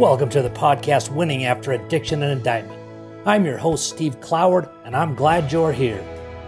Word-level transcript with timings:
Welcome 0.00 0.30
to 0.30 0.40
the 0.40 0.48
podcast 0.48 1.10
Winning 1.10 1.44
After 1.44 1.72
Addiction 1.72 2.22
and 2.22 2.32
Indictment. 2.32 2.80
I'm 3.26 3.44
your 3.44 3.58
host, 3.58 3.90
Steve 3.90 4.18
Cloward, 4.18 4.70
and 4.86 4.96
I'm 4.96 5.14
glad 5.14 5.52
you're 5.52 5.74
here. 5.74 6.02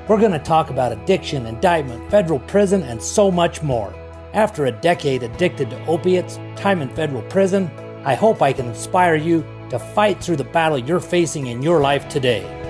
We're 0.08 0.19
going 0.19 0.32
to 0.32 0.38
talk 0.38 0.71
about 0.71 0.90
addiction, 0.90 1.44
indictment, 1.44 2.10
federal 2.10 2.38
prison, 2.38 2.83
and 2.83 3.03
so 3.03 3.30
much 3.30 3.62
more. 3.62 3.94
After 4.33 4.65
a 4.65 4.72
decade 4.72 5.22
addicted 5.22 5.69
to 5.69 5.85
opiates, 5.85 6.37
time 6.56 6.80
in 6.80 6.88
federal 6.96 7.21
prison, 7.24 7.71
I 8.06 8.15
hope 8.15 8.40
I 8.40 8.54
can 8.54 8.69
inspire 8.69 9.17
you 9.17 9.46
to 9.69 9.78
fight 9.78 10.24
through 10.24 10.37
the 10.37 10.44
battle 10.44 10.78
you're 10.78 10.98
facing 10.98 11.48
in 11.48 11.60
your 11.60 11.82
life 11.82 12.08
today. 12.08 12.62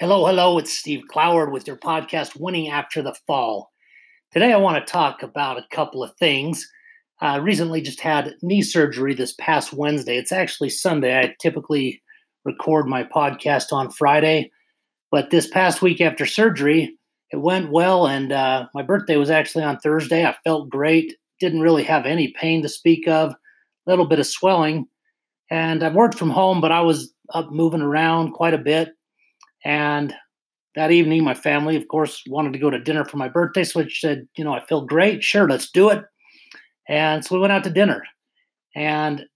Hello, 0.00 0.24
hello, 0.24 0.56
it's 0.56 0.72
Steve 0.72 1.02
Cloward 1.12 1.52
with 1.52 1.66
your 1.66 1.76
podcast, 1.76 2.40
Winning 2.40 2.70
After 2.70 3.02
the 3.02 3.14
Fall. 3.26 3.70
Today, 4.32 4.50
I 4.50 4.56
want 4.56 4.78
to 4.78 4.90
talk 4.90 5.22
about 5.22 5.58
a 5.58 5.66
couple 5.70 6.02
of 6.02 6.16
things. 6.16 6.66
I 7.20 7.36
uh, 7.36 7.40
recently 7.40 7.82
just 7.82 8.00
had 8.00 8.34
knee 8.40 8.62
surgery 8.62 9.12
this 9.12 9.34
past 9.38 9.74
Wednesday. 9.74 10.16
It's 10.16 10.32
actually 10.32 10.70
Sunday. 10.70 11.18
I 11.18 11.34
typically 11.38 12.02
record 12.46 12.86
my 12.86 13.04
podcast 13.04 13.74
on 13.74 13.90
Friday, 13.90 14.50
but 15.10 15.28
this 15.28 15.46
past 15.46 15.82
week 15.82 16.00
after 16.00 16.24
surgery, 16.24 16.96
it 17.30 17.36
went 17.36 17.70
well, 17.70 18.06
and 18.06 18.32
uh, 18.32 18.68
my 18.72 18.80
birthday 18.80 19.18
was 19.18 19.28
actually 19.28 19.64
on 19.64 19.80
Thursday. 19.80 20.24
I 20.24 20.34
felt 20.44 20.70
great, 20.70 21.14
didn't 21.40 21.60
really 21.60 21.84
have 21.84 22.06
any 22.06 22.28
pain 22.28 22.62
to 22.62 22.70
speak 22.70 23.06
of, 23.06 23.32
a 23.32 23.36
little 23.86 24.06
bit 24.06 24.18
of 24.18 24.26
swelling, 24.26 24.86
and 25.50 25.82
I've 25.82 25.92
worked 25.92 26.16
from 26.16 26.30
home, 26.30 26.62
but 26.62 26.72
I 26.72 26.80
was 26.80 27.12
up 27.34 27.50
moving 27.50 27.82
around 27.82 28.32
quite 28.32 28.54
a 28.54 28.58
bit 28.58 28.94
and 29.64 30.14
that 30.76 30.92
evening, 30.92 31.24
my 31.24 31.34
family, 31.34 31.76
of 31.76 31.88
course, 31.88 32.22
wanted 32.28 32.52
to 32.52 32.58
go 32.58 32.70
to 32.70 32.78
dinner 32.78 33.04
for 33.04 33.16
my 33.16 33.28
birthday. 33.28 33.64
So 33.64 33.80
I 33.80 33.88
said, 33.88 34.28
you 34.36 34.44
know, 34.44 34.54
I 34.54 34.64
feel 34.66 34.82
great. 34.82 35.22
Sure, 35.22 35.48
let's 35.48 35.70
do 35.70 35.90
it. 35.90 36.04
And 36.88 37.24
so 37.24 37.34
we 37.34 37.40
went 37.40 37.52
out 37.52 37.64
to 37.64 37.70
dinner. 37.70 38.04
And 38.74 39.26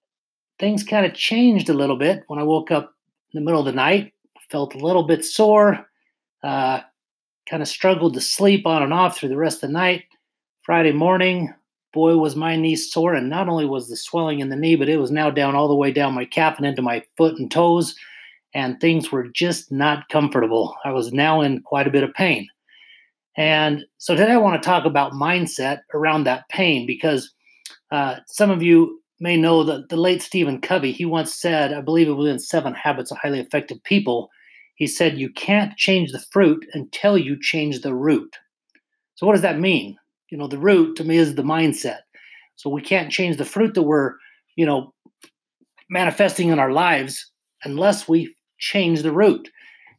things 0.58 0.84
kind 0.84 1.04
of 1.04 1.14
changed 1.14 1.68
a 1.68 1.74
little 1.74 1.96
bit 1.96 2.22
when 2.28 2.38
I 2.38 2.44
woke 2.44 2.70
up 2.70 2.94
in 3.32 3.40
the 3.40 3.44
middle 3.44 3.60
of 3.60 3.66
the 3.66 3.72
night. 3.72 4.12
Felt 4.50 4.74
a 4.74 4.78
little 4.78 5.02
bit 5.02 5.24
sore. 5.24 5.88
Uh, 6.42 6.80
kind 7.48 7.62
of 7.62 7.68
struggled 7.68 8.14
to 8.14 8.20
sleep 8.20 8.66
on 8.66 8.82
and 8.82 8.92
off 8.92 9.18
through 9.18 9.30
the 9.30 9.36
rest 9.36 9.62
of 9.62 9.68
the 9.68 9.72
night. 9.72 10.04
Friday 10.62 10.92
morning, 10.92 11.52
boy, 11.92 12.16
was 12.16 12.36
my 12.36 12.54
knee 12.56 12.76
sore. 12.76 13.14
And 13.14 13.28
not 13.28 13.48
only 13.48 13.66
was 13.66 13.88
the 13.88 13.96
swelling 13.96 14.38
in 14.38 14.50
the 14.50 14.56
knee, 14.56 14.76
but 14.76 14.88
it 14.88 14.98
was 14.98 15.10
now 15.10 15.30
down 15.30 15.56
all 15.56 15.68
the 15.68 15.74
way 15.74 15.90
down 15.90 16.14
my 16.14 16.24
calf 16.24 16.56
and 16.58 16.66
into 16.66 16.82
my 16.82 17.02
foot 17.16 17.38
and 17.38 17.50
toes 17.50 17.96
and 18.54 18.80
things 18.80 19.10
were 19.10 19.28
just 19.28 19.72
not 19.72 20.08
comfortable. 20.08 20.76
I 20.84 20.92
was 20.92 21.12
now 21.12 21.40
in 21.40 21.60
quite 21.60 21.88
a 21.88 21.90
bit 21.90 22.04
of 22.04 22.14
pain. 22.14 22.46
And 23.36 23.84
so 23.98 24.14
today 24.14 24.32
I 24.32 24.36
want 24.36 24.62
to 24.62 24.66
talk 24.66 24.84
about 24.84 25.12
mindset 25.12 25.80
around 25.92 26.24
that 26.24 26.48
pain 26.48 26.86
because 26.86 27.32
uh, 27.90 28.16
some 28.28 28.50
of 28.50 28.62
you 28.62 29.00
may 29.18 29.36
know 29.36 29.64
that 29.64 29.88
the 29.88 29.96
late 29.96 30.22
Stephen 30.22 30.60
Covey, 30.60 30.92
he 30.92 31.04
once 31.04 31.34
said, 31.34 31.72
I 31.72 31.80
believe 31.80 32.08
it 32.08 32.12
was 32.12 32.30
in 32.30 32.38
Seven 32.38 32.74
Habits 32.74 33.10
of 33.10 33.18
Highly 33.18 33.40
Effective 33.40 33.82
People, 33.82 34.30
he 34.76 34.86
said, 34.86 35.18
You 35.18 35.30
can't 35.30 35.76
change 35.76 36.12
the 36.12 36.24
fruit 36.32 36.64
until 36.74 37.18
you 37.18 37.36
change 37.40 37.80
the 37.80 37.94
root. 37.94 38.36
So, 39.16 39.26
what 39.26 39.32
does 39.32 39.42
that 39.42 39.60
mean? 39.60 39.96
You 40.30 40.38
know, 40.38 40.48
the 40.48 40.58
root 40.58 40.96
to 40.96 41.04
me 41.04 41.16
is 41.16 41.34
the 41.34 41.42
mindset. 41.42 42.00
So, 42.56 42.70
we 42.70 42.82
can't 42.82 43.10
change 43.10 43.36
the 43.36 43.44
fruit 43.44 43.74
that 43.74 43.82
we're, 43.82 44.14
you 44.56 44.66
know, 44.66 44.92
manifesting 45.90 46.48
in 46.48 46.58
our 46.58 46.72
lives 46.72 47.30
unless 47.64 48.08
we 48.08 48.34
change 48.64 49.02
the 49.02 49.12
root. 49.12 49.50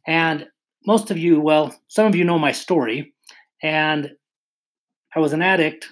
And 0.06 0.46
most 0.86 1.10
of 1.10 1.18
you, 1.18 1.40
well, 1.40 1.74
some 1.86 2.06
of 2.06 2.16
you 2.16 2.24
know 2.24 2.38
my 2.38 2.52
story. 2.52 3.14
And 3.62 4.10
I 5.14 5.20
was 5.20 5.32
an 5.32 5.42
addict 5.42 5.88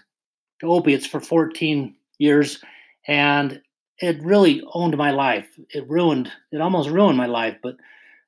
to 0.60 0.66
opiates 0.66 1.06
for 1.06 1.20
14 1.20 1.94
years. 2.18 2.60
And 3.06 3.60
it 3.98 4.22
really 4.22 4.62
owned 4.72 4.96
my 4.96 5.12
life. 5.12 5.46
It 5.70 5.88
ruined, 5.88 6.30
it 6.50 6.60
almost 6.60 6.90
ruined 6.90 7.16
my 7.16 7.26
life. 7.26 7.56
But 7.62 7.76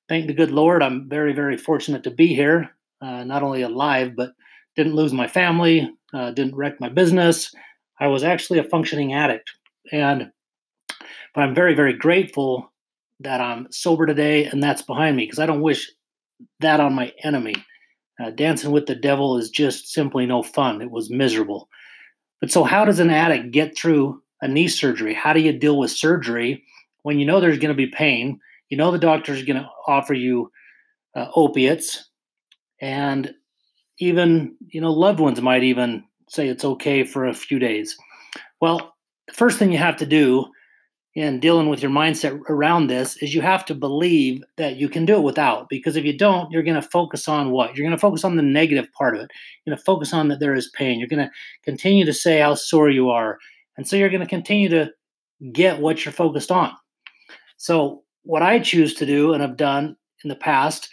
thank 0.08 0.26
the 0.26 0.34
good 0.34 0.52
Lord, 0.52 0.82
I'm 0.82 1.08
very, 1.08 1.32
very 1.32 1.56
fortunate 1.56 2.04
to 2.04 2.10
be 2.10 2.28
here. 2.28 2.70
Uh, 3.02 3.24
not 3.24 3.42
only 3.42 3.62
alive, 3.62 4.14
but 4.16 4.30
didn't 4.76 4.94
lose 4.94 5.12
my 5.12 5.26
family, 5.26 5.90
uh, 6.14 6.30
didn't 6.30 6.54
wreck 6.54 6.80
my 6.80 6.88
business. 6.88 7.52
I 7.98 8.06
was 8.06 8.22
actually 8.22 8.58
a 8.60 8.64
functioning 8.64 9.12
addict. 9.12 9.50
And, 9.92 10.30
but 11.34 11.42
I'm 11.42 11.54
very, 11.54 11.74
very 11.74 11.92
grateful 11.92 12.72
that 13.20 13.40
I'm 13.40 13.70
sober 13.70 14.06
today 14.06 14.44
and 14.44 14.62
that's 14.62 14.82
behind 14.82 15.16
me 15.16 15.24
because 15.24 15.38
I 15.38 15.46
don't 15.46 15.62
wish 15.62 15.90
that 16.60 16.80
on 16.80 16.94
my 16.94 17.12
enemy. 17.22 17.54
Uh, 18.22 18.30
dancing 18.30 18.70
with 18.70 18.86
the 18.86 18.94
devil 18.94 19.36
is 19.36 19.50
just 19.50 19.92
simply 19.92 20.26
no 20.26 20.42
fun. 20.42 20.80
It 20.80 20.90
was 20.90 21.10
miserable. 21.10 21.68
But 22.40 22.50
so, 22.50 22.64
how 22.64 22.84
does 22.84 22.98
an 22.98 23.10
addict 23.10 23.50
get 23.50 23.76
through 23.76 24.22
a 24.40 24.48
knee 24.48 24.68
surgery? 24.68 25.14
How 25.14 25.32
do 25.32 25.40
you 25.40 25.52
deal 25.52 25.78
with 25.78 25.90
surgery 25.90 26.62
when 27.02 27.18
you 27.18 27.26
know 27.26 27.40
there's 27.40 27.58
going 27.58 27.74
to 27.74 27.74
be 27.74 27.86
pain? 27.86 28.40
You 28.68 28.76
know 28.76 28.90
the 28.90 28.98
doctor's 28.98 29.44
going 29.44 29.62
to 29.62 29.68
offer 29.86 30.14
you 30.14 30.50
uh, 31.14 31.28
opiates, 31.34 32.08
and 32.80 33.34
even 33.98 34.56
you 34.68 34.80
know 34.80 34.92
loved 34.92 35.20
ones 35.20 35.40
might 35.40 35.62
even 35.62 36.04
say 36.28 36.48
it's 36.48 36.64
okay 36.64 37.04
for 37.04 37.26
a 37.26 37.34
few 37.34 37.58
days. 37.58 37.96
Well, 38.60 38.94
the 39.28 39.34
first 39.34 39.58
thing 39.58 39.72
you 39.72 39.78
have 39.78 39.96
to 39.98 40.06
do 40.06 40.46
in 41.16 41.40
dealing 41.40 41.68
with 41.68 41.82
your 41.82 41.90
mindset 41.90 42.40
around 42.48 42.86
this 42.86 43.16
is 43.22 43.34
you 43.34 43.40
have 43.40 43.64
to 43.64 43.74
believe 43.74 44.44
that 44.56 44.76
you 44.76 44.88
can 44.88 45.04
do 45.04 45.16
it 45.16 45.22
without 45.22 45.68
because 45.68 45.96
if 45.96 46.04
you 46.04 46.16
don't 46.16 46.52
you're 46.52 46.62
going 46.62 46.80
to 46.80 46.88
focus 46.88 47.26
on 47.26 47.50
what? 47.50 47.74
You're 47.74 47.84
going 47.84 47.96
to 47.96 48.00
focus 48.00 48.22
on 48.22 48.36
the 48.36 48.42
negative 48.42 48.86
part 48.92 49.16
of 49.16 49.22
it. 49.22 49.30
You're 49.64 49.72
going 49.72 49.78
to 49.78 49.84
focus 49.84 50.12
on 50.12 50.28
that 50.28 50.38
there 50.38 50.54
is 50.54 50.70
pain. 50.70 51.00
You're 51.00 51.08
going 51.08 51.26
to 51.26 51.30
continue 51.64 52.04
to 52.04 52.12
say 52.12 52.38
how 52.38 52.54
sore 52.54 52.90
you 52.90 53.10
are. 53.10 53.38
And 53.76 53.88
so 53.88 53.96
you're 53.96 54.10
going 54.10 54.20
to 54.20 54.28
continue 54.28 54.68
to 54.68 54.90
get 55.52 55.80
what 55.80 56.04
you're 56.04 56.12
focused 56.12 56.52
on. 56.52 56.72
So 57.56 58.04
what 58.22 58.42
i 58.42 58.58
choose 58.58 58.94
to 58.94 59.06
do 59.06 59.32
and 59.32 59.40
have 59.40 59.56
done 59.56 59.96
in 60.24 60.28
the 60.28 60.34
past 60.34 60.92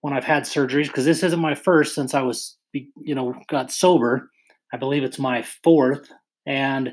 when 0.00 0.12
i've 0.12 0.24
had 0.24 0.42
surgeries 0.42 0.88
because 0.88 1.04
this 1.04 1.22
isn't 1.22 1.38
my 1.38 1.54
first 1.54 1.94
since 1.94 2.12
i 2.12 2.20
was 2.20 2.56
you 2.72 3.14
know 3.14 3.34
got 3.48 3.70
sober. 3.70 4.30
I 4.72 4.76
believe 4.76 5.04
it's 5.04 5.18
my 5.18 5.42
fourth. 5.42 6.10
And 6.46 6.90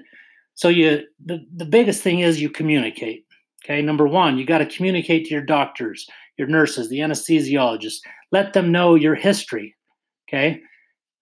so 0.59 0.67
you 0.67 1.03
the, 1.25 1.45
the 1.55 1.63
biggest 1.63 2.03
thing 2.03 2.19
is 2.19 2.41
you 2.41 2.49
communicate. 2.49 3.25
Okay, 3.63 3.81
number 3.81 4.05
one, 4.05 4.37
you 4.37 4.45
got 4.45 4.57
to 4.57 4.65
communicate 4.65 5.25
to 5.25 5.31
your 5.31 5.41
doctors, 5.41 6.05
your 6.37 6.49
nurses, 6.49 6.89
the 6.89 6.99
anesthesiologists. 6.99 7.99
Let 8.33 8.51
them 8.51 8.69
know 8.69 8.95
your 8.95 9.15
history. 9.15 9.73
Okay, 10.27 10.61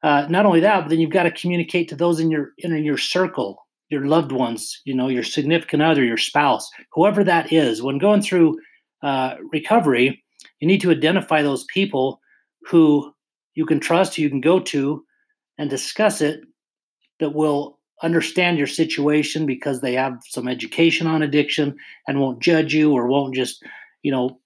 uh, 0.02 0.26
not 0.28 0.48
only 0.48 0.60
that, 0.62 0.82
but 0.82 0.90
then 0.90 1.00
you've 1.00 1.12
got 1.12 1.24
to 1.24 1.32
communicate 1.32 1.88
to 1.90 1.96
those 1.96 2.20
in 2.20 2.32
your 2.32 2.54
in 2.58 2.84
your 2.84 2.98
circle, 2.98 3.64
your 3.90 4.08
loved 4.08 4.32
ones, 4.32 4.82
you 4.86 4.96
know, 4.96 5.08
your 5.08 5.24
significant 5.24 5.84
other, 5.84 6.04
your 6.04 6.18
spouse, 6.18 6.68
whoever 6.94 7.24
that 7.24 7.54
is. 7.54 7.84
When 7.84 8.00
going 8.00 8.24
through 8.24 8.60
uh, 9.04 9.36
recovery, 9.52 10.24
you 10.62 10.68
need 10.68 10.82
to 10.82 10.90
identify 10.90 11.44
those 11.44 11.64
people 11.66 12.20
who 12.64 13.14
you 13.54 13.68
can 13.68 13.80
trust, 13.80 14.16
who 14.16 14.24
you 14.24 14.32
can 14.32 14.42
go 14.42 14.60
to, 14.62 15.06
and 15.60 15.70
discuss 15.70 16.22
it 16.22 16.42
that 17.20 17.36
will 17.36 17.77
understand 18.04 18.58
your 18.58 18.68
situation 18.68 19.46
because 19.46 19.82
they 19.82 19.94
have 19.94 20.20
some 20.28 20.48
education 20.48 21.08
on 21.08 21.24
addiction 21.24 21.76
and 22.08 22.20
won't 22.20 22.40
judge 22.42 22.74
you 22.74 22.94
or 22.94 23.08
won't 23.08 23.34
just, 23.34 23.64
you 24.04 24.12
know, 24.12 24.40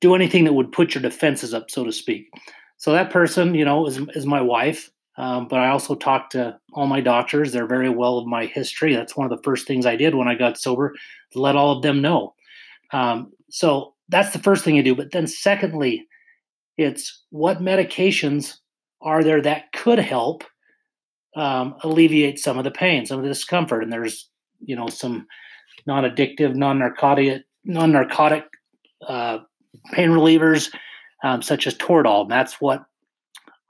do 0.00 0.14
anything 0.14 0.44
that 0.44 0.52
would 0.52 0.72
put 0.72 0.94
your 0.94 1.02
defenses 1.02 1.52
up, 1.54 1.70
so 1.70 1.84
to 1.84 1.92
speak. 1.92 2.28
So 2.76 2.92
that 2.92 3.10
person, 3.10 3.54
you 3.54 3.64
know, 3.64 3.86
is, 3.86 3.98
is 4.14 4.26
my 4.26 4.40
wife. 4.40 4.90
Um, 5.18 5.48
but 5.48 5.60
I 5.60 5.68
also 5.68 5.94
talk 5.94 6.30
to 6.30 6.58
all 6.74 6.86
my 6.86 7.00
doctors. 7.00 7.50
They're 7.50 7.66
very 7.66 7.88
well 7.88 8.18
of 8.18 8.26
my 8.26 8.46
history. 8.46 8.94
That's 8.94 9.16
one 9.16 9.30
of 9.30 9.36
the 9.36 9.42
first 9.42 9.66
things 9.66 9.86
I 9.86 9.96
did 9.96 10.14
when 10.14 10.28
I 10.28 10.34
got 10.34 10.58
sober, 10.58 10.94
let 11.34 11.56
all 11.56 11.74
of 11.74 11.82
them 11.82 12.02
know. 12.02 12.34
Um, 12.92 13.32
so 13.48 13.94
that's 14.08 14.32
the 14.32 14.38
first 14.38 14.62
thing 14.62 14.76
you 14.76 14.82
do. 14.82 14.94
But 14.94 15.12
then, 15.12 15.26
secondly, 15.26 16.06
it's 16.76 17.24
what 17.30 17.62
medications 17.62 18.58
are 19.00 19.24
there 19.24 19.40
that 19.40 19.72
could 19.72 19.98
help 19.98 20.44
um, 21.36 21.76
alleviate 21.82 22.38
some 22.38 22.58
of 22.58 22.64
the 22.64 22.70
pain, 22.70 23.06
some 23.06 23.18
of 23.18 23.24
the 23.24 23.30
discomfort. 23.30 23.82
And 23.82 23.92
there's, 23.92 24.28
you 24.60 24.74
know, 24.74 24.88
some 24.88 25.26
non-addictive, 25.86 26.54
non-narcotic, 26.54 27.44
non-narcotic 27.64 28.44
uh, 29.06 29.38
pain 29.92 30.10
relievers, 30.10 30.72
um, 31.22 31.42
such 31.42 31.66
as 31.66 31.74
Toradol. 31.74 32.22
And 32.22 32.30
that's 32.30 32.60
what 32.60 32.84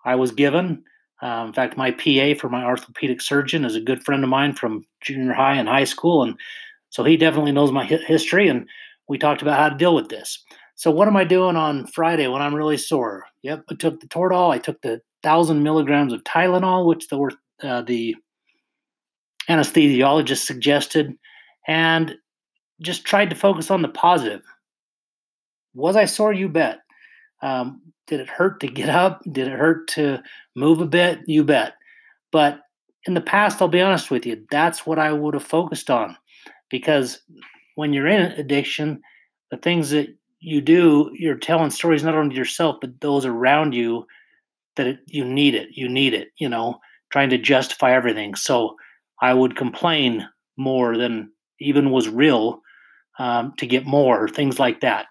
I 0.05 0.15
was 0.15 0.31
given. 0.31 0.83
Um, 1.23 1.49
in 1.49 1.53
fact, 1.53 1.77
my 1.77 1.91
PA 1.91 2.39
for 2.39 2.49
my 2.49 2.65
orthopedic 2.65 3.21
surgeon 3.21 3.65
is 3.65 3.75
a 3.75 3.81
good 3.81 4.03
friend 4.05 4.23
of 4.23 4.31
mine 4.31 4.55
from 4.55 4.85
junior 5.01 5.33
high 5.33 5.55
and 5.55 5.69
high 5.69 5.85
school, 5.85 6.23
and 6.23 6.39
so 6.91 7.05
he 7.05 7.17
definitely 7.17 7.53
knows 7.53 7.73
my 7.73 7.85
history. 7.85 8.49
And 8.49 8.69
we 9.09 9.19
talked 9.19 9.43
about 9.43 9.59
how 9.59 9.69
to 9.71 9.77
deal 9.77 9.95
with 9.95 10.09
this. 10.09 10.45
So, 10.75 10.91
what 10.91 11.09
am 11.09 11.17
I 11.17 11.25
doing 11.25 11.57
on 11.57 11.87
Friday 11.87 12.27
when 12.29 12.43
I'm 12.43 12.55
really 12.55 12.77
sore? 12.77 13.25
Yep, 13.43 13.65
I 13.71 13.75
took 13.75 14.01
the 14.01 14.09
Toradol. 14.09 14.51
I 14.51 14.59
took 14.59 14.83
the 14.83 15.01
thousand 15.23 15.63
milligrams 15.63 16.13
of 16.13 16.23
Tylenol, 16.25 16.87
which 16.87 17.09
the 17.09 17.17
uh, 17.63 17.83
the 17.83 18.17
anesthesiologist 19.49 20.45
suggested, 20.45 21.17
and 21.67 22.17
just 22.81 23.05
tried 23.05 23.31
to 23.31 23.37
focus 23.37 23.71
on 23.71 23.83
the 23.83 23.89
positive. 23.89 24.43
Was 25.75 25.97
I 25.97 26.05
sore? 26.05 26.33
You 26.33 26.49
bet. 26.49 26.81
Um, 27.43 27.83
did 28.07 28.21
it 28.21 28.29
hurt 28.29 28.61
to 28.61 28.69
get 28.69 28.89
up? 28.89 29.23
Did 29.31 29.49
it 29.49 29.59
hurt 29.59 29.89
to 29.89 30.23
move 30.55 30.81
a 30.81 30.87
bit? 30.87 31.21
You 31.27 31.45
bet. 31.45 31.75
But 32.33 32.61
in 33.07 33.15
the 33.15 33.21
past, 33.21 33.61
I'll 33.61 33.69
be 33.69 33.81
honest 33.81 34.11
with 34.11 34.27
you, 34.27 34.45
that's 34.51 34.87
what 34.87 34.99
I 34.99 35.13
would 35.13 35.35
have 35.35 35.45
focused 35.45 35.91
on 35.91 36.17
because 36.71 37.21
when 37.77 37.93
you're 37.93 38.07
in 38.07 38.33
addiction, 38.33 39.01
the 39.51 39.57
things 39.59 39.91
that 39.91 40.09
you 40.41 40.61
do, 40.61 41.11
you're 41.15 41.37
telling 41.37 41.71
stories 41.71 42.03
not 42.03 42.15
only 42.15 42.31
to 42.31 42.39
yourself, 42.39 42.77
but 42.81 43.01
those 43.01 43.25
around 43.25 43.75
you 43.75 44.07
that 44.77 44.87
it, 44.87 44.99
you 45.07 45.25
need 45.25 45.55
it. 45.55 45.69
You 45.73 45.89
need 45.89 46.15
it, 46.15 46.29
you 46.39 46.49
know, 46.49 46.79
trying 47.11 47.31
to 47.31 47.39
justify 47.39 47.95
everything. 47.95 48.35
So 48.35 48.77
I 49.21 49.35
would 49.35 49.57
complain 49.57 50.27
more 50.57 50.97
than 50.97 51.31
even 51.61 51.91
was 51.91 52.09
real 52.09 52.61
um, 53.19 53.55
to 53.59 53.67
get 53.67 53.87
more, 53.87 54.29
things 54.29 54.59
like 54.59 54.81
that. 54.81 55.07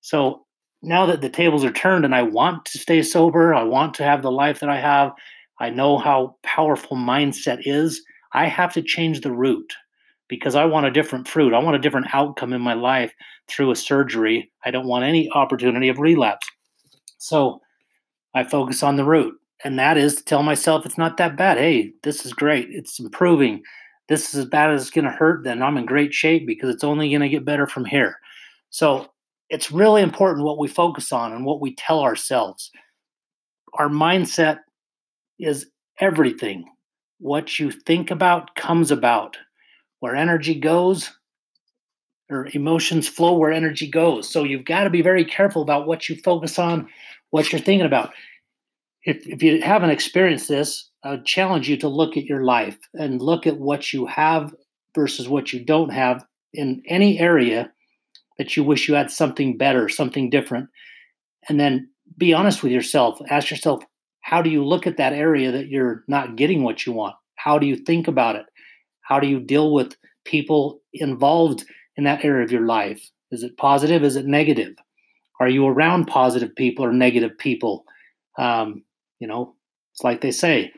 So 0.00 0.44
now 0.82 1.06
that 1.06 1.20
the 1.20 1.28
tables 1.28 1.64
are 1.64 1.72
turned 1.72 2.04
and 2.04 2.14
I 2.14 2.22
want 2.22 2.64
to 2.66 2.78
stay 2.78 3.02
sober, 3.02 3.54
I 3.54 3.62
want 3.62 3.94
to 3.94 4.04
have 4.04 4.22
the 4.22 4.30
life 4.30 4.60
that 4.60 4.70
I 4.70 4.80
have, 4.80 5.12
I 5.60 5.70
know 5.70 5.98
how 5.98 6.36
powerful 6.42 6.96
mindset 6.96 7.58
is. 7.64 8.02
I 8.32 8.46
have 8.46 8.72
to 8.74 8.82
change 8.82 9.20
the 9.20 9.32
root 9.32 9.72
because 10.28 10.54
I 10.54 10.64
want 10.66 10.86
a 10.86 10.90
different 10.90 11.26
fruit. 11.26 11.54
I 11.54 11.58
want 11.58 11.76
a 11.76 11.80
different 11.80 12.14
outcome 12.14 12.52
in 12.52 12.60
my 12.60 12.74
life 12.74 13.12
through 13.48 13.70
a 13.70 13.76
surgery. 13.76 14.50
I 14.64 14.70
don't 14.70 14.86
want 14.86 15.04
any 15.04 15.30
opportunity 15.30 15.88
of 15.88 15.98
relapse. 15.98 16.46
So 17.18 17.60
I 18.34 18.44
focus 18.44 18.82
on 18.82 18.96
the 18.96 19.04
root. 19.04 19.34
And 19.64 19.78
that 19.78 19.96
is 19.96 20.16
to 20.16 20.24
tell 20.24 20.42
myself 20.42 20.86
it's 20.86 20.98
not 20.98 21.16
that 21.16 21.36
bad. 21.36 21.58
Hey, 21.58 21.92
this 22.02 22.24
is 22.24 22.32
great. 22.32 22.68
It's 22.70 22.98
improving. 23.00 23.62
This 24.08 24.28
is 24.28 24.36
as 24.36 24.44
bad 24.46 24.70
as 24.70 24.82
it's 24.82 24.90
going 24.90 25.04
to 25.04 25.10
hurt. 25.10 25.44
Then 25.44 25.62
I'm 25.62 25.76
in 25.76 25.86
great 25.86 26.14
shape 26.14 26.46
because 26.46 26.72
it's 26.72 26.84
only 26.84 27.10
going 27.10 27.20
to 27.22 27.28
get 27.28 27.44
better 27.44 27.66
from 27.66 27.84
here. 27.84 28.18
So 28.70 29.10
it's 29.50 29.72
really 29.72 30.02
important 30.02 30.44
what 30.44 30.58
we 30.58 30.68
focus 30.68 31.12
on 31.12 31.32
and 31.32 31.44
what 31.44 31.60
we 31.60 31.74
tell 31.74 32.00
ourselves. 32.00 32.70
Our 33.74 33.88
mindset 33.88 34.60
is 35.38 35.66
everything. 36.00 36.64
What 37.18 37.58
you 37.58 37.70
think 37.70 38.10
about 38.10 38.54
comes 38.54 38.90
about. 38.90 39.36
Where 40.00 40.14
energy 40.14 40.54
goes, 40.54 41.10
or 42.30 42.48
emotions 42.52 43.08
flow 43.08 43.36
where 43.36 43.52
energy 43.52 43.88
goes. 43.88 44.28
So 44.28 44.44
you've 44.44 44.64
got 44.64 44.84
to 44.84 44.90
be 44.90 45.02
very 45.02 45.24
careful 45.24 45.62
about 45.62 45.86
what 45.86 46.08
you 46.08 46.16
focus 46.16 46.58
on, 46.58 46.88
what 47.30 47.50
you're 47.50 47.60
thinking 47.60 47.86
about. 47.86 48.12
If, 49.08 49.26
if 49.26 49.42
you 49.42 49.62
haven't 49.62 49.88
experienced 49.88 50.48
this, 50.48 50.90
I 51.02 51.12
would 51.12 51.24
challenge 51.24 51.66
you 51.66 51.78
to 51.78 51.88
look 51.88 52.18
at 52.18 52.26
your 52.26 52.44
life 52.44 52.76
and 52.92 53.22
look 53.22 53.46
at 53.46 53.56
what 53.56 53.90
you 53.90 54.04
have 54.04 54.54
versus 54.94 55.26
what 55.26 55.50
you 55.50 55.64
don't 55.64 55.88
have 55.88 56.26
in 56.52 56.82
any 56.86 57.18
area 57.18 57.72
that 58.36 58.54
you 58.54 58.62
wish 58.62 58.86
you 58.86 58.94
had 58.94 59.10
something 59.10 59.56
better, 59.56 59.88
something 59.88 60.28
different. 60.28 60.68
And 61.48 61.58
then 61.58 61.88
be 62.18 62.34
honest 62.34 62.62
with 62.62 62.70
yourself. 62.70 63.18
Ask 63.30 63.50
yourself, 63.50 63.82
how 64.20 64.42
do 64.42 64.50
you 64.50 64.62
look 64.62 64.86
at 64.86 64.98
that 64.98 65.14
area 65.14 65.50
that 65.52 65.68
you're 65.68 66.04
not 66.06 66.36
getting 66.36 66.62
what 66.62 66.84
you 66.84 66.92
want? 66.92 67.16
How 67.36 67.58
do 67.58 67.66
you 67.66 67.76
think 67.76 68.08
about 68.08 68.36
it? 68.36 68.44
How 69.00 69.18
do 69.20 69.26
you 69.26 69.40
deal 69.40 69.72
with 69.72 69.96
people 70.26 70.82
involved 70.92 71.64
in 71.96 72.04
that 72.04 72.26
area 72.26 72.44
of 72.44 72.52
your 72.52 72.66
life? 72.66 73.08
Is 73.30 73.42
it 73.42 73.56
positive? 73.56 74.04
Is 74.04 74.16
it 74.16 74.26
negative? 74.26 74.74
Are 75.40 75.48
you 75.48 75.66
around 75.66 76.08
positive 76.08 76.54
people 76.54 76.84
or 76.84 76.92
negative 76.92 77.38
people? 77.38 77.86
Um, 78.36 78.82
you 79.18 79.26
know, 79.26 79.54
it's 79.92 80.04
like 80.04 80.20
they 80.20 80.30
say, 80.30 80.72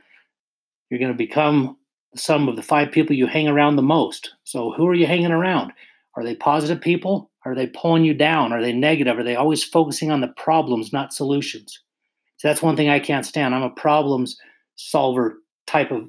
you're 0.88 1.00
going 1.00 1.12
to 1.12 1.16
become 1.16 1.76
the 2.12 2.18
sum 2.18 2.48
of 2.48 2.56
the 2.56 2.62
five 2.62 2.90
people 2.90 3.14
you 3.14 3.26
hang 3.26 3.48
around 3.48 3.76
the 3.76 3.82
most. 3.82 4.34
So, 4.44 4.72
who 4.72 4.86
are 4.86 4.94
you 4.94 5.06
hanging 5.06 5.30
around? 5.30 5.72
Are 6.16 6.24
they 6.24 6.34
positive 6.34 6.80
people? 6.80 7.30
Are 7.44 7.54
they 7.54 7.68
pulling 7.68 8.04
you 8.04 8.14
down? 8.14 8.52
Are 8.52 8.60
they 8.60 8.72
negative? 8.72 9.18
Are 9.18 9.24
they 9.24 9.36
always 9.36 9.64
focusing 9.64 10.10
on 10.10 10.20
the 10.20 10.28
problems, 10.28 10.92
not 10.92 11.12
solutions? 11.12 11.80
So 12.36 12.48
that's 12.48 12.62
one 12.62 12.76
thing 12.76 12.88
I 12.88 12.98
can't 12.98 13.26
stand. 13.26 13.54
I'm 13.54 13.62
a 13.62 13.70
problems 13.70 14.36
solver 14.76 15.36
type 15.66 15.90
of 15.90 16.08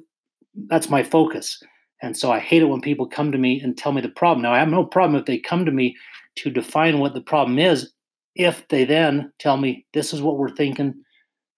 that's 0.68 0.90
my 0.90 1.02
focus. 1.02 1.62
And 2.02 2.16
so 2.16 2.32
I 2.32 2.40
hate 2.40 2.62
it 2.62 2.66
when 2.66 2.80
people 2.80 3.06
come 3.06 3.32
to 3.32 3.38
me 3.38 3.60
and 3.60 3.76
tell 3.76 3.92
me 3.92 4.00
the 4.00 4.08
problem. 4.08 4.42
Now 4.42 4.52
I 4.52 4.58
have 4.58 4.68
no 4.68 4.84
problem 4.84 5.18
if 5.18 5.26
they 5.26 5.38
come 5.38 5.64
to 5.64 5.70
me 5.70 5.96
to 6.36 6.50
define 6.50 6.98
what 6.98 7.14
the 7.14 7.20
problem 7.20 7.58
is, 7.58 7.92
if 8.34 8.66
they 8.68 8.84
then 8.84 9.32
tell 9.38 9.56
me 9.56 9.86
this 9.92 10.12
is 10.12 10.22
what 10.22 10.38
we're 10.38 10.54
thinking 10.54 10.94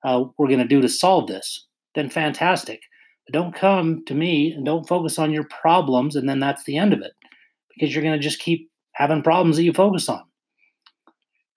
uh, 0.04 0.24
we're 0.38 0.48
going 0.48 0.58
to 0.60 0.66
do 0.66 0.80
to 0.80 0.88
solve 0.88 1.26
this, 1.26 1.66
then 1.94 2.08
fantastic. 2.08 2.80
But 3.26 3.32
don't 3.32 3.54
come 3.54 4.04
to 4.06 4.14
me 4.14 4.52
and 4.52 4.64
don't 4.64 4.86
focus 4.86 5.18
on 5.18 5.32
your 5.32 5.44
problems, 5.44 6.14
and 6.14 6.28
then 6.28 6.40
that's 6.40 6.64
the 6.64 6.76
end 6.76 6.92
of 6.92 7.00
it, 7.00 7.12
because 7.70 7.94
you're 7.94 8.04
going 8.04 8.18
to 8.18 8.22
just 8.22 8.40
keep 8.40 8.70
having 8.92 9.22
problems 9.22 9.56
that 9.56 9.64
you 9.64 9.72
focus 9.72 10.08
on. 10.08 10.22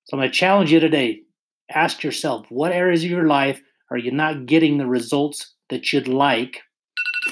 So 0.06 0.16
I'm 0.16 0.20
going 0.20 0.32
to 0.32 0.36
challenge 0.36 0.72
you 0.72 0.80
today 0.80 1.22
ask 1.70 2.04
yourself 2.04 2.46
what 2.50 2.72
areas 2.72 3.04
of 3.04 3.10
your 3.10 3.28
life 3.28 3.62
are 3.92 3.98
you 3.98 4.12
not 4.12 4.46
getting 4.46 4.78
the 4.78 4.88
results 4.88 5.54
that 5.70 5.92
you'd 5.92 6.08
like? 6.08 6.62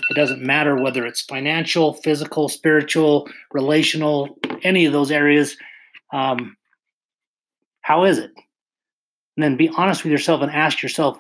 It 0.09 0.15
doesn't 0.15 0.41
matter 0.41 0.75
whether 0.75 1.05
it's 1.05 1.21
financial, 1.21 1.93
physical, 1.93 2.49
spiritual, 2.49 3.29
relational, 3.53 4.37
any 4.63 4.85
of 4.85 4.93
those 4.93 5.11
areas. 5.11 5.55
Um, 6.13 6.57
how 7.81 8.03
is 8.03 8.17
it? 8.17 8.31
And 9.35 9.43
then 9.43 9.57
be 9.57 9.69
honest 9.69 10.03
with 10.03 10.11
yourself 10.11 10.41
and 10.41 10.51
ask 10.51 10.81
yourself, 10.81 11.19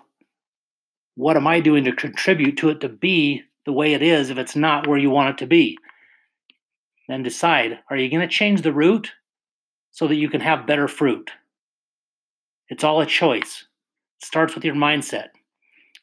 what 1.15 1.37
am 1.37 1.47
I 1.47 1.59
doing 1.59 1.83
to 1.85 1.91
contribute 1.91 2.57
to 2.57 2.69
it 2.69 2.81
to 2.81 2.89
be 2.89 3.43
the 3.65 3.73
way 3.73 3.93
it 3.93 4.01
is 4.01 4.29
if 4.29 4.37
it's 4.37 4.55
not 4.55 4.87
where 4.87 4.97
you 4.97 5.09
want 5.09 5.29
it 5.29 5.37
to 5.39 5.47
be? 5.47 5.77
Then 7.07 7.23
decide 7.23 7.79
are 7.89 7.97
you 7.97 8.09
going 8.09 8.27
to 8.27 8.33
change 8.33 8.61
the 8.61 8.73
root 8.73 9.11
so 9.91 10.07
that 10.07 10.15
you 10.15 10.29
can 10.29 10.41
have 10.41 10.67
better 10.67 10.87
fruit? 10.87 11.31
It's 12.69 12.83
all 12.83 13.01
a 13.01 13.05
choice. 13.05 13.65
It 14.21 14.25
starts 14.25 14.55
with 14.55 14.65
your 14.65 14.75
mindset. 14.75 15.27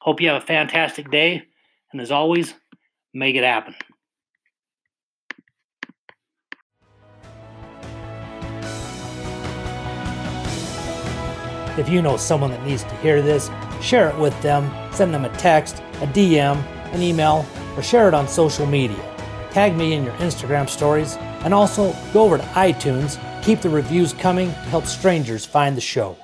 Hope 0.00 0.20
you 0.20 0.28
have 0.28 0.42
a 0.42 0.46
fantastic 0.46 1.10
day. 1.10 1.42
And 1.92 2.00
as 2.00 2.10
always, 2.10 2.54
make 3.12 3.36
it 3.36 3.44
happen. 3.44 3.74
If 11.78 11.88
you 11.88 12.02
know 12.02 12.16
someone 12.16 12.50
that 12.50 12.64
needs 12.64 12.84
to 12.84 12.94
hear 12.96 13.22
this, 13.22 13.50
share 13.80 14.10
it 14.10 14.18
with 14.18 14.38
them, 14.42 14.70
send 14.92 15.14
them 15.14 15.24
a 15.24 15.30
text, 15.36 15.78
a 16.02 16.06
DM, 16.06 16.56
an 16.92 17.02
email, 17.02 17.46
or 17.76 17.82
share 17.82 18.08
it 18.08 18.14
on 18.14 18.28
social 18.28 18.66
media. 18.66 19.02
Tag 19.52 19.74
me 19.74 19.94
in 19.94 20.04
your 20.04 20.14
Instagram 20.14 20.68
stories, 20.68 21.16
and 21.44 21.54
also 21.54 21.94
go 22.12 22.24
over 22.24 22.36
to 22.36 22.44
iTunes, 22.44 23.18
keep 23.42 23.60
the 23.60 23.70
reviews 23.70 24.12
coming 24.12 24.48
to 24.48 24.58
help 24.70 24.84
strangers 24.84 25.46
find 25.46 25.76
the 25.76 25.80
show. 25.80 26.16